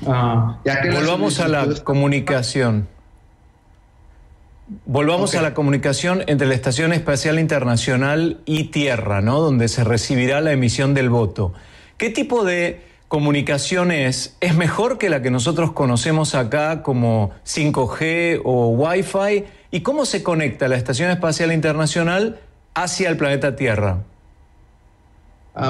Ah, 0.07 0.59
Volvamos 0.93 1.41
a 1.41 1.49
la 1.49 1.67
comunicación. 1.85 2.89
Volvamos 4.85 5.35
a 5.37 5.43
la 5.43 5.55
comunicación 5.55 6.25
entre 6.27 6.49
la 6.49 6.55
Estación 6.55 6.93
Espacial 6.93 7.39
Internacional 7.39 8.41
y 8.47 8.65
Tierra, 8.65 9.21
¿no? 9.21 9.41
Donde 9.41 9.69
se 9.69 9.85
recibirá 9.85 10.41
la 10.41 10.53
emisión 10.53 10.93
del 10.93 11.09
voto. 11.09 11.53
¿Qué 11.99 12.11
tipo 12.11 12.45
de 12.45 12.81
comunicación 13.07 13.93
es? 13.93 14.37
¿Es 14.41 14.57
mejor 14.57 14.99
que 14.99 15.09
la 15.09 15.23
que 15.23 15.31
nosotros 15.31 15.73
conocemos 15.73 16.35
acá 16.35 16.83
como 16.83 17.31
5G 17.45 18.43
o 18.45 18.71
Wi-Fi? 18.71 19.45
¿Y 19.71 19.81
cómo 19.83 20.05
se 20.05 20.25
conecta 20.25 20.67
la 20.67 20.77
Estación 20.77 21.11
Espacial 21.11 21.53
Internacional 21.53 22.41
hacia 22.75 23.09
el 23.09 23.17
planeta 23.17 23.55
Tierra? 23.55 24.01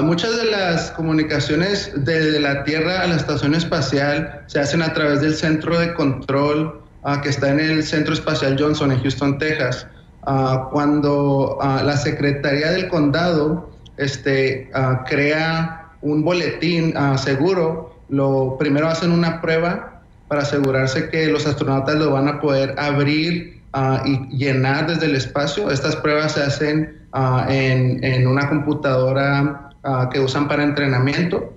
Muchas 0.03 0.35
de 0.35 0.51
las 0.51 0.91
comunicaciones 0.91 1.91
desde 1.95 2.41
la 2.41 2.65
Tierra 2.65 3.03
a 3.03 3.07
la 3.07 3.15
estación 3.15 3.55
espacial 3.55 4.43
se 4.47 4.59
hacen 4.59 4.81
a 4.81 4.93
través 4.93 5.21
del 5.21 5.33
centro 5.33 5.79
de 5.79 5.93
control 5.93 6.81
ah, 7.03 7.21
que 7.21 7.29
está 7.29 7.51
en 7.51 7.61
el 7.61 7.83
Centro 7.83 8.13
Espacial 8.13 8.57
Johnson 8.59 8.91
en 8.91 9.01
Houston, 9.01 9.37
Texas. 9.37 9.87
Ah, 10.23 10.67
cuando 10.71 11.57
la 11.61 11.95
Secretaría 11.95 12.71
del 12.71 12.89
Condado 12.89 13.71
este, 13.95 14.69
crea 15.07 15.93
un 16.01 16.21
boletín 16.21 16.93
seguro, 17.17 17.97
lo 18.09 18.57
primero 18.59 18.89
hacen 18.89 19.11
una 19.11 19.39
prueba 19.39 20.01
para 20.27 20.41
asegurarse 20.41 21.09
que 21.09 21.27
los 21.27 21.47
astronautas 21.47 21.95
lo 21.95 22.11
van 22.11 22.27
a 22.27 22.41
poder 22.41 22.75
abrir 22.77 23.61
y 24.05 24.37
llenar 24.37 24.87
desde 24.87 25.05
el 25.05 25.15
espacio. 25.15 25.71
Estas 25.71 25.95
pruebas 25.95 26.33
se 26.33 26.43
hacen 26.43 27.07
en, 27.47 28.03
en 28.03 28.27
una 28.27 28.49
computadora 28.49 29.66
Ah, 29.89 30.09
que 30.11 30.19
usan 30.19 30.49
para 30.49 30.63
entrenamiento, 30.63 31.55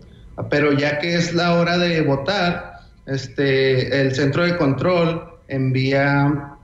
pero 0.50 0.72
ya 0.72 1.00
que 1.00 1.16
es 1.16 1.34
la 1.34 1.56
hora 1.56 1.76
de 1.78 2.00
votar, 2.02 2.74
este, 3.06 4.00
el 4.00 4.14
centro 4.14 4.44
de 4.44 4.56
control 4.56 5.24
envía 5.48 6.54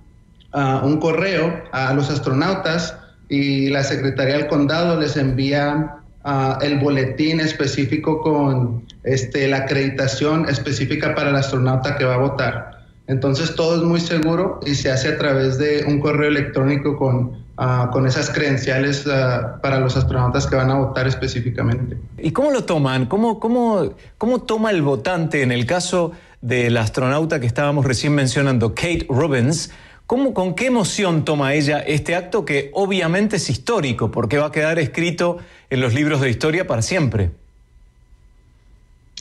ah, 0.52 0.82
un 0.84 1.00
correo 1.00 1.64
a 1.72 1.92
los 1.92 2.08
astronautas 2.08 2.96
y 3.28 3.68
la 3.70 3.82
Secretaría 3.82 4.34
del 4.34 4.46
Condado 4.46 5.00
les 5.00 5.16
envía 5.16 5.96
ah, 6.22 6.56
el 6.62 6.78
boletín 6.78 7.40
específico 7.40 8.20
con 8.20 8.84
este, 9.02 9.48
la 9.48 9.56
acreditación 9.56 10.48
específica 10.48 11.16
para 11.16 11.30
el 11.30 11.36
astronauta 11.36 11.96
que 11.98 12.04
va 12.04 12.14
a 12.14 12.18
votar. 12.18 12.75
Entonces 13.06 13.54
todo 13.54 13.76
es 13.76 13.82
muy 13.82 14.00
seguro 14.00 14.60
y 14.66 14.74
se 14.74 14.90
hace 14.90 15.08
a 15.08 15.18
través 15.18 15.58
de 15.58 15.84
un 15.86 16.00
correo 16.00 16.28
electrónico 16.28 16.96
con 16.96 17.46
Ah, 17.58 17.88
con 17.90 18.06
esas 18.06 18.28
credenciales 18.28 19.06
ah, 19.06 19.60
para 19.62 19.80
los 19.80 19.96
astronautas 19.96 20.46
que 20.46 20.56
van 20.56 20.70
a 20.70 20.74
votar 20.74 21.06
específicamente. 21.06 21.96
¿Y 22.18 22.32
cómo 22.32 22.50
lo 22.50 22.64
toman? 22.64 23.06
¿Cómo, 23.06 23.40
cómo, 23.40 23.94
cómo 24.18 24.42
toma 24.42 24.70
el 24.70 24.82
votante 24.82 25.40
en 25.40 25.52
el 25.52 25.64
caso 25.64 26.12
del 26.42 26.76
astronauta 26.76 27.40
que 27.40 27.46
estábamos 27.46 27.86
recién 27.86 28.14
mencionando, 28.14 28.74
Kate 28.74 29.06
Robbins? 29.08 29.70
¿Cómo, 30.06 30.34
¿Con 30.34 30.54
qué 30.54 30.66
emoción 30.66 31.24
toma 31.24 31.54
ella 31.54 31.78
este 31.78 32.14
acto 32.14 32.44
que 32.44 32.70
obviamente 32.74 33.36
es 33.36 33.48
histórico, 33.48 34.10
porque 34.10 34.36
va 34.36 34.48
a 34.48 34.52
quedar 34.52 34.78
escrito 34.78 35.38
en 35.70 35.80
los 35.80 35.94
libros 35.94 36.20
de 36.20 36.28
historia 36.28 36.66
para 36.66 36.82
siempre? 36.82 37.30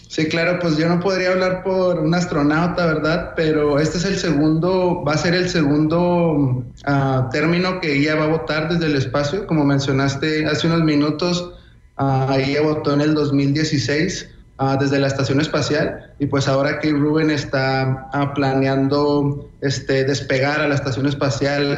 Sí, 0.08 0.28
claro, 0.28 0.60
pues 0.60 0.78
yo 0.78 0.88
no 0.88 1.00
podría 1.00 1.32
hablar 1.32 1.64
por 1.64 2.00
un 2.00 2.14
astronauta, 2.14 2.86
¿verdad? 2.86 3.34
Pero 3.36 3.80
este 3.80 3.98
es 3.98 4.06
el 4.06 4.18
segundo, 4.18 5.04
va 5.04 5.14
a 5.14 5.18
ser 5.18 5.34
el 5.34 5.50
segundo 5.50 6.64
ah, 6.86 7.28
término 7.32 7.82
que 7.82 7.98
ella 7.98 8.16
va 8.16 8.26
a 8.26 8.28
votar 8.28 8.70
desde 8.70 8.86
el 8.86 8.96
espacio. 8.96 9.46
Como 9.48 9.66
mencionaste 9.66 10.46
hace 10.46 10.68
unos 10.68 10.84
minutos, 10.84 11.56
Ah, 11.98 12.36
ella 12.38 12.62
votó 12.62 12.94
en 12.94 13.02
el 13.02 13.14
2016 13.14 14.30
ah, 14.58 14.76
desde 14.78 15.00
la 15.00 15.08
estación 15.08 15.40
espacial 15.40 16.14
y 16.20 16.26
pues 16.26 16.48
ahora 16.48 16.80
que 16.80 16.92
Ruben 16.92 17.30
está 17.30 18.10
planeando 18.36 19.50
este, 19.62 20.04
despegar 20.04 20.60
a 20.60 20.68
la 20.68 20.76
estación 20.76 21.08
espacial 21.08 21.78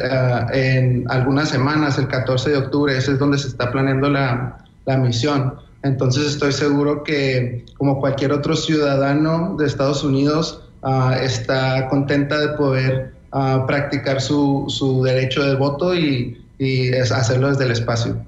en 0.52 1.04
algunas 1.08 1.50
semanas, 1.50 1.98
el 1.98 2.08
14 2.08 2.50
de 2.50 2.56
octubre, 2.56 2.96
ese 2.96 3.12
es 3.12 3.18
donde 3.18 3.38
se 3.38 3.48
está 3.48 3.70
planeando 3.70 4.10
la, 4.10 4.58
la 4.86 4.96
misión. 4.96 5.54
Entonces 5.82 6.26
estoy 6.26 6.52
seguro 6.52 7.04
que 7.04 7.64
como 7.76 8.00
cualquier 8.00 8.32
otro 8.32 8.56
ciudadano 8.56 9.56
de 9.56 9.66
Estados 9.66 10.02
Unidos 10.02 10.64
está 11.20 11.88
contenta 11.88 12.38
de 12.38 12.48
poder 12.56 13.14
practicar 13.66 14.20
su, 14.20 14.66
su, 14.68 15.02
derecho 15.02 15.42
de 15.44 15.54
voto 15.54 15.94
y, 15.94 16.44
y 16.58 16.92
hacerlo 16.94 17.50
desde 17.50 17.64
el 17.64 17.72
espacio. 17.72 18.26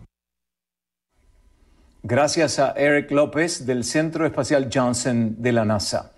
Gracias 2.03 2.59
a 2.59 2.73
Eric 2.73 3.11
López 3.11 3.67
del 3.67 3.85
Centro 3.85 4.27
Espacial 4.27 4.71
Johnson 4.73 5.37
de 5.39 5.53
la 5.53 5.65
NASA. 5.65 6.13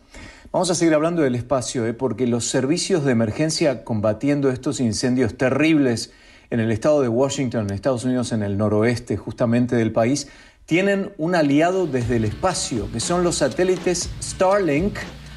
Vamos 0.53 0.71
a 0.71 0.75
seguir 0.75 0.93
hablando 0.93 1.23
del 1.23 1.35
espacio, 1.35 1.87
¿eh? 1.87 1.95
porque 1.95 2.27
los 2.27 2.45
servicios 2.45 3.05
de 3.05 3.13
emergencia 3.13 3.85
combatiendo 3.85 4.51
estos 4.51 4.81
incendios 4.81 5.37
terribles 5.39 6.13
en 6.51 6.61
el 6.61 6.71
estado 6.71 7.01
de 7.01 7.09
Washington, 7.09 7.69
en 7.69 7.75
Estados 7.75 8.05
Unidos, 8.05 8.33
en 8.33 8.43
el 8.43 8.59
noroeste 8.59 9.17
justamente 9.17 9.77
del 9.77 9.93
país, 9.93 10.29
tienen 10.73 11.13
un 11.19 11.35
aliado 11.35 11.87
desde 11.87 12.17
el 12.17 12.25
espacio, 12.25 12.91
que 12.91 12.99
son 12.99 13.23
los 13.23 13.37
satélites 13.37 14.09
Starlink 14.23 14.97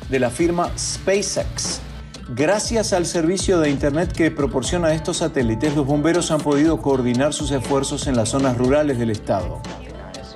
de 0.10 0.20
la 0.20 0.30
firma 0.30 0.72
SpaceX. 0.78 1.82
Gracias 2.30 2.94
al 2.94 3.06
servicio 3.06 3.60
de 3.60 3.70
Internet 3.70 4.14
que 4.14 4.32
proporciona 4.32 4.94
estos 4.94 5.18
satélites, 5.18 5.76
los 5.76 5.86
bomberos 5.86 6.32
han 6.32 6.40
podido 6.40 6.82
coordinar 6.82 7.34
sus 7.34 7.52
esfuerzos 7.52 8.08
en 8.08 8.16
las 8.16 8.30
zonas 8.30 8.58
rurales 8.58 8.98
del 8.98 9.10
estado. 9.10 9.62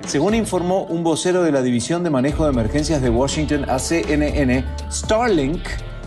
Según 0.05 0.35
informó 0.35 0.83
un 0.83 1.01
vocero 1.01 1.43
de 1.43 1.53
la 1.53 1.61
División 1.61 2.03
de 2.03 2.09
Manejo 2.09 2.43
de 2.43 2.51
Emergencias 2.51 3.01
de 3.01 3.09
Washington 3.09 3.69
a 3.69 3.79
CNN, 3.79 4.65
Starlink 4.91 5.61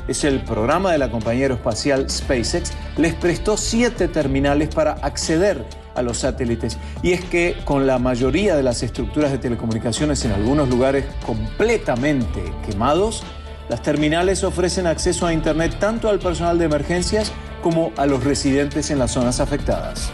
es 0.07 0.23
el 0.23 0.45
programa 0.45 0.93
de 0.93 0.99
la 0.99 1.11
compañía 1.11 1.45
aeroespacial 1.45 2.11
SpaceX, 2.11 2.73
les 2.99 3.15
prestó 3.15 3.57
siete 3.57 4.07
terminales 4.09 4.69
para 4.69 4.93
acceder 4.93 5.65
a 5.95 6.03
los 6.03 6.19
satélites. 6.19 6.79
Y 7.03 7.13
es 7.13 7.25
que 7.25 7.57
con 7.65 7.87
la 7.87 7.99
mayoría 7.99 8.57
de 8.57 8.63
las 8.63 8.83
estructuras 8.83 9.33
de 9.33 9.39
telecomunicaciones 9.39 10.25
en 10.25 10.33
algunos 10.33 10.69
lugares 10.69 11.05
completamente 11.27 12.43
quemados, 12.67 13.23
las 13.69 13.83
terminales 13.83 14.45
ofrecen 14.45 14.87
acceso 14.87 15.27
a 15.27 15.33
Internet 15.33 15.77
tanto 15.79 16.09
al 16.09 16.19
personal 16.19 16.59
de 16.59 16.67
emergencias 16.67 17.33
como 17.63 17.93
a 17.97 18.07
los 18.07 18.25
residentes 18.25 18.91
en 18.91 18.99
las 18.99 19.13
zonas 19.13 19.41
afectadas. 19.41 20.13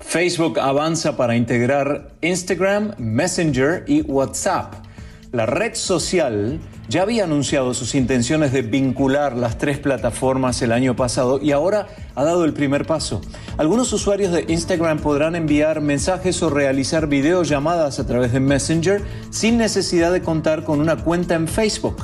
Facebook 0.00 0.58
avanza 0.58 1.14
para 1.14 1.36
integrar 1.36 2.08
Instagram, 2.22 2.94
Messenger 2.96 3.84
y 3.86 4.00
WhatsApp. 4.00 4.72
La 5.32 5.44
red 5.44 5.74
social 5.74 6.58
ya 6.88 7.02
había 7.02 7.24
anunciado 7.24 7.74
sus 7.74 7.94
intenciones 7.94 8.52
de 8.52 8.62
vincular 8.62 9.36
las 9.36 9.58
tres 9.58 9.78
plataformas 9.78 10.62
el 10.62 10.72
año 10.72 10.94
pasado 10.94 11.40
y 11.42 11.52
ahora 11.52 11.88
ha 12.14 12.24
dado 12.24 12.44
el 12.44 12.52
primer 12.52 12.86
paso. 12.86 13.20
Algunos 13.58 13.92
usuarios 13.92 14.32
de 14.32 14.44
Instagram 14.48 14.98
podrán 14.98 15.36
enviar 15.36 15.80
mensajes 15.80 16.42
o 16.42 16.50
realizar 16.50 17.08
videollamadas 17.08 17.98
a 17.98 18.06
través 18.06 18.32
de 18.32 18.40
Messenger 18.40 19.02
sin 19.30 19.58
necesidad 19.58 20.12
de 20.12 20.22
contar 20.22 20.64
con 20.64 20.80
una 20.80 20.96
cuenta 20.96 21.34
en 21.34 21.48
Facebook. 21.48 21.96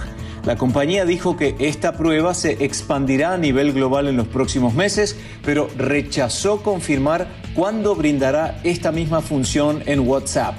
La 0.45 0.57
compañía 0.57 1.05
dijo 1.05 1.37
que 1.37 1.55
esta 1.61 1.93
prueba 1.93 2.35
se 2.35 2.65
expandirá 2.65 3.33
a 3.35 3.39
nivel 3.39 3.73
global 3.73 4.09
en 4.09 4.17
los 4.17 4.27
próximos 4.27 4.75
meses, 4.75 5.17
pero 5.45 5.69
rechazó 5.77 6.65
confirmar 6.65 7.29
cuándo 7.55 7.95
brindará 7.95 8.59
esta 8.65 8.91
misma 8.91 9.21
función 9.21 9.85
en 9.87 10.01
WhatsApp. 10.01 10.57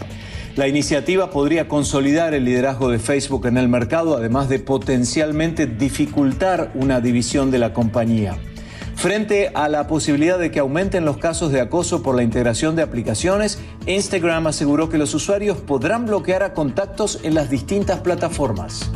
La 0.56 0.68
iniciativa 0.68 1.32
podría 1.32 1.68
consolidar 1.68 2.36
el 2.36 2.46
liderazgo 2.46 2.90
de 2.90 3.00
Facebook 3.00 3.48
en 3.48 3.58
el 3.58 3.68
mercado, 3.68 4.16
además 4.16 4.50
de 4.50 4.60
potencialmente 4.60 5.66
dificultar 5.66 6.72
una 6.76 7.02
división 7.02 7.50
de 7.50 7.58
la 7.58 7.74
compañía. 7.74 8.38
Frente 8.96 9.50
a 9.56 9.68
la 9.68 9.88
posibilidad 9.88 10.38
de 10.38 10.52
que 10.52 10.60
aumenten 10.60 11.06
los 11.06 11.18
casos 11.18 11.52
de 11.52 11.60
acoso 11.60 12.04
por 12.04 12.16
la 12.16 12.22
integración 12.22 12.76
de 12.76 12.84
aplicaciones, 12.84 13.58
Instagram 13.88 14.46
aseguró 14.46 14.90
que 14.90 15.00
los 15.00 15.16
usuarios 15.16 15.58
podrán 15.58 16.06
bloquear 16.06 16.44
a 16.44 16.54
contactos 16.54 17.20
en 17.24 17.34
las 17.34 17.50
distintas 17.50 18.02
plataformas. 18.02 18.92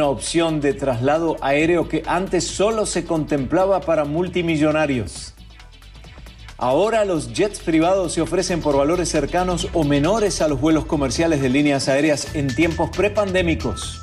Una 0.00 0.08
opción 0.08 0.62
de 0.62 0.72
traslado 0.72 1.36
aéreo 1.42 1.86
que 1.86 2.02
antes 2.06 2.46
solo 2.46 2.86
se 2.86 3.04
contemplaba 3.04 3.82
para 3.82 4.06
multimillonarios. 4.06 5.34
Ahora 6.56 7.04
los 7.04 7.34
jets 7.34 7.60
privados 7.60 8.14
se 8.14 8.22
ofrecen 8.22 8.62
por 8.62 8.78
valores 8.78 9.10
cercanos 9.10 9.68
o 9.74 9.84
menores 9.84 10.40
a 10.40 10.48
los 10.48 10.58
vuelos 10.58 10.86
comerciales 10.86 11.42
de 11.42 11.50
líneas 11.50 11.86
aéreas 11.88 12.34
en 12.34 12.46
tiempos 12.46 12.88
prepandémicos. 12.96 14.00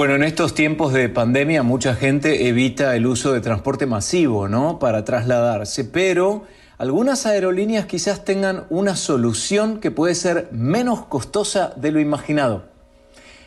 Bueno, 0.00 0.14
en 0.14 0.22
estos 0.22 0.54
tiempos 0.54 0.94
de 0.94 1.10
pandemia 1.10 1.62
mucha 1.62 1.94
gente 1.94 2.48
evita 2.48 2.96
el 2.96 3.06
uso 3.06 3.34
de 3.34 3.42
transporte 3.42 3.84
masivo, 3.84 4.48
¿no? 4.48 4.78
Para 4.78 5.04
trasladarse, 5.04 5.84
pero 5.84 6.44
algunas 6.78 7.26
aerolíneas 7.26 7.84
quizás 7.84 8.24
tengan 8.24 8.64
una 8.70 8.96
solución 8.96 9.78
que 9.78 9.90
puede 9.90 10.14
ser 10.14 10.48
menos 10.52 11.04
costosa 11.04 11.74
de 11.76 11.92
lo 11.92 12.00
imaginado. 12.00 12.64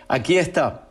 Aquí 0.08 0.38
está. 0.38 0.90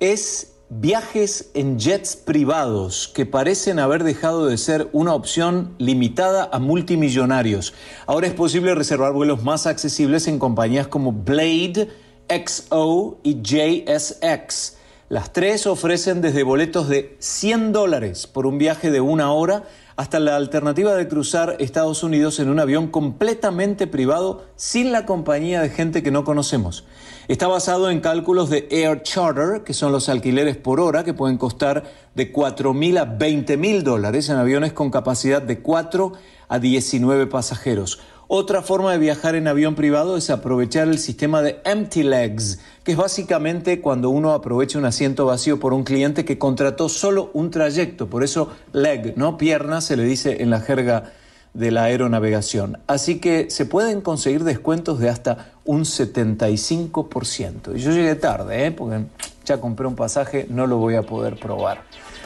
Es 0.00 0.54
viajes 0.70 1.50
en 1.52 1.78
jets 1.78 2.16
privados 2.16 3.08
que 3.14 3.26
parecen 3.26 3.80
haber 3.80 4.04
dejado 4.04 4.46
de 4.46 4.56
ser 4.56 4.88
una 4.92 5.12
opción 5.12 5.74
limitada 5.76 6.48
a 6.50 6.58
multimillonarios. 6.58 7.74
Ahora 8.06 8.26
es 8.26 8.32
posible 8.32 8.74
reservar 8.74 9.12
vuelos 9.12 9.42
más 9.44 9.66
accesibles 9.66 10.26
en 10.28 10.38
compañías 10.38 10.88
como 10.88 11.12
Blade, 11.12 11.90
XO 12.30 13.18
y 13.22 13.42
JSX. 13.42 14.77
Las 15.10 15.32
tres 15.32 15.66
ofrecen 15.66 16.20
desde 16.20 16.42
boletos 16.42 16.86
de 16.86 17.16
100 17.18 17.72
dólares 17.72 18.26
por 18.26 18.44
un 18.44 18.58
viaje 18.58 18.90
de 18.90 19.00
una 19.00 19.32
hora 19.32 19.62
hasta 19.96 20.20
la 20.20 20.36
alternativa 20.36 20.94
de 20.94 21.08
cruzar 21.08 21.56
Estados 21.60 22.02
Unidos 22.02 22.38
en 22.40 22.50
un 22.50 22.60
avión 22.60 22.88
completamente 22.88 23.86
privado 23.86 24.44
sin 24.56 24.92
la 24.92 25.06
compañía 25.06 25.62
de 25.62 25.70
gente 25.70 26.02
que 26.02 26.10
no 26.10 26.24
conocemos. 26.24 26.84
Está 27.26 27.48
basado 27.48 27.88
en 27.88 28.00
cálculos 28.00 28.50
de 28.50 28.68
Air 28.70 29.02
Charter, 29.02 29.64
que 29.64 29.72
son 29.72 29.92
los 29.92 30.10
alquileres 30.10 30.58
por 30.58 30.78
hora 30.78 31.04
que 31.04 31.14
pueden 31.14 31.38
costar 31.38 31.84
de 32.14 32.30
4 32.30 32.74
mil 32.74 32.98
a 32.98 33.06
20 33.06 33.56
mil 33.56 33.84
dólares 33.84 34.28
en 34.28 34.36
aviones 34.36 34.74
con 34.74 34.90
capacidad 34.90 35.40
de 35.40 35.60
4 35.60 36.12
a 36.48 36.58
19 36.58 37.28
pasajeros. 37.28 37.98
Otra 38.30 38.60
forma 38.60 38.92
de 38.92 38.98
viajar 38.98 39.36
en 39.36 39.48
avión 39.48 39.74
privado 39.74 40.18
es 40.18 40.28
aprovechar 40.28 40.86
el 40.86 40.98
sistema 40.98 41.40
de 41.40 41.62
empty 41.64 42.02
legs, 42.02 42.60
que 42.84 42.92
es 42.92 42.98
básicamente 42.98 43.80
cuando 43.80 44.10
uno 44.10 44.34
aprovecha 44.34 44.78
un 44.78 44.84
asiento 44.84 45.24
vacío 45.24 45.58
por 45.58 45.72
un 45.72 45.82
cliente 45.82 46.26
que 46.26 46.36
contrató 46.36 46.90
solo 46.90 47.30
un 47.32 47.50
trayecto, 47.50 48.08
por 48.08 48.22
eso 48.22 48.50
leg, 48.74 49.16
no 49.16 49.38
pierna, 49.38 49.80
se 49.80 49.96
le 49.96 50.04
dice 50.04 50.42
en 50.42 50.50
la 50.50 50.60
jerga 50.60 51.12
de 51.54 51.70
la 51.70 51.84
aeronavegación. 51.84 52.76
Así 52.86 53.18
que 53.18 53.48
se 53.48 53.64
pueden 53.64 54.02
conseguir 54.02 54.44
descuentos 54.44 54.98
de 54.98 55.08
hasta 55.08 55.52
un 55.64 55.86
75%. 55.86 57.76
Y 57.76 57.80
yo 57.80 57.92
llegué 57.92 58.14
tarde, 58.14 58.66
¿eh? 58.66 58.72
porque 58.72 59.06
ya 59.46 59.58
compré 59.58 59.86
un 59.86 59.96
pasaje, 59.96 60.46
no 60.50 60.66
lo 60.66 60.76
voy 60.76 60.96
a 60.96 61.02
poder 61.02 61.40
probar. 61.40 61.84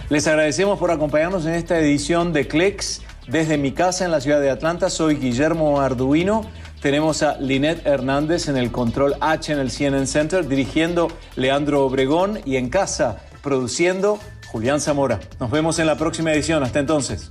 Les 0.09 0.27
agradecemos 0.27 0.81
por 0.81 0.91
acompañarnos 0.91 1.47
en 1.47 1.55
esta 1.55 1.79
edición 1.79 2.33
de 2.33 2.49
Clicks. 2.49 3.03
Desde 3.29 3.57
mi 3.57 3.71
casa 3.73 4.05
en 4.05 4.11
la 4.11 4.21
ciudad 4.21 4.41
de 4.41 4.51
Atlanta, 4.51 4.91
soy 4.91 5.15
Guillermo 5.15 5.81
Arduino. 5.81 6.45
Tenemos 6.81 7.23
a 7.23 7.37
Linet 7.39 7.87
Hernández 7.87 8.49
en 8.49 8.57
el 8.57 8.73
control 8.73 9.15
H 9.21 9.53
en 9.53 9.61
el 9.61 9.71
CNN 9.71 10.07
Center, 10.09 10.49
dirigiendo 10.49 11.07
Leandro 11.37 11.85
Obregón 11.85 12.41
y 12.45 12.57
en 12.57 12.69
casa, 12.69 13.19
produciendo 13.41 14.19
Julián 14.49 14.81
Zamora. 14.81 15.21
Nos 15.39 15.53
vemos 15.53 15.79
en 15.79 15.87
la 15.87 15.97
próxima 15.97 16.33
edición. 16.33 16.65
Hasta 16.65 16.81
entonces. 16.81 17.31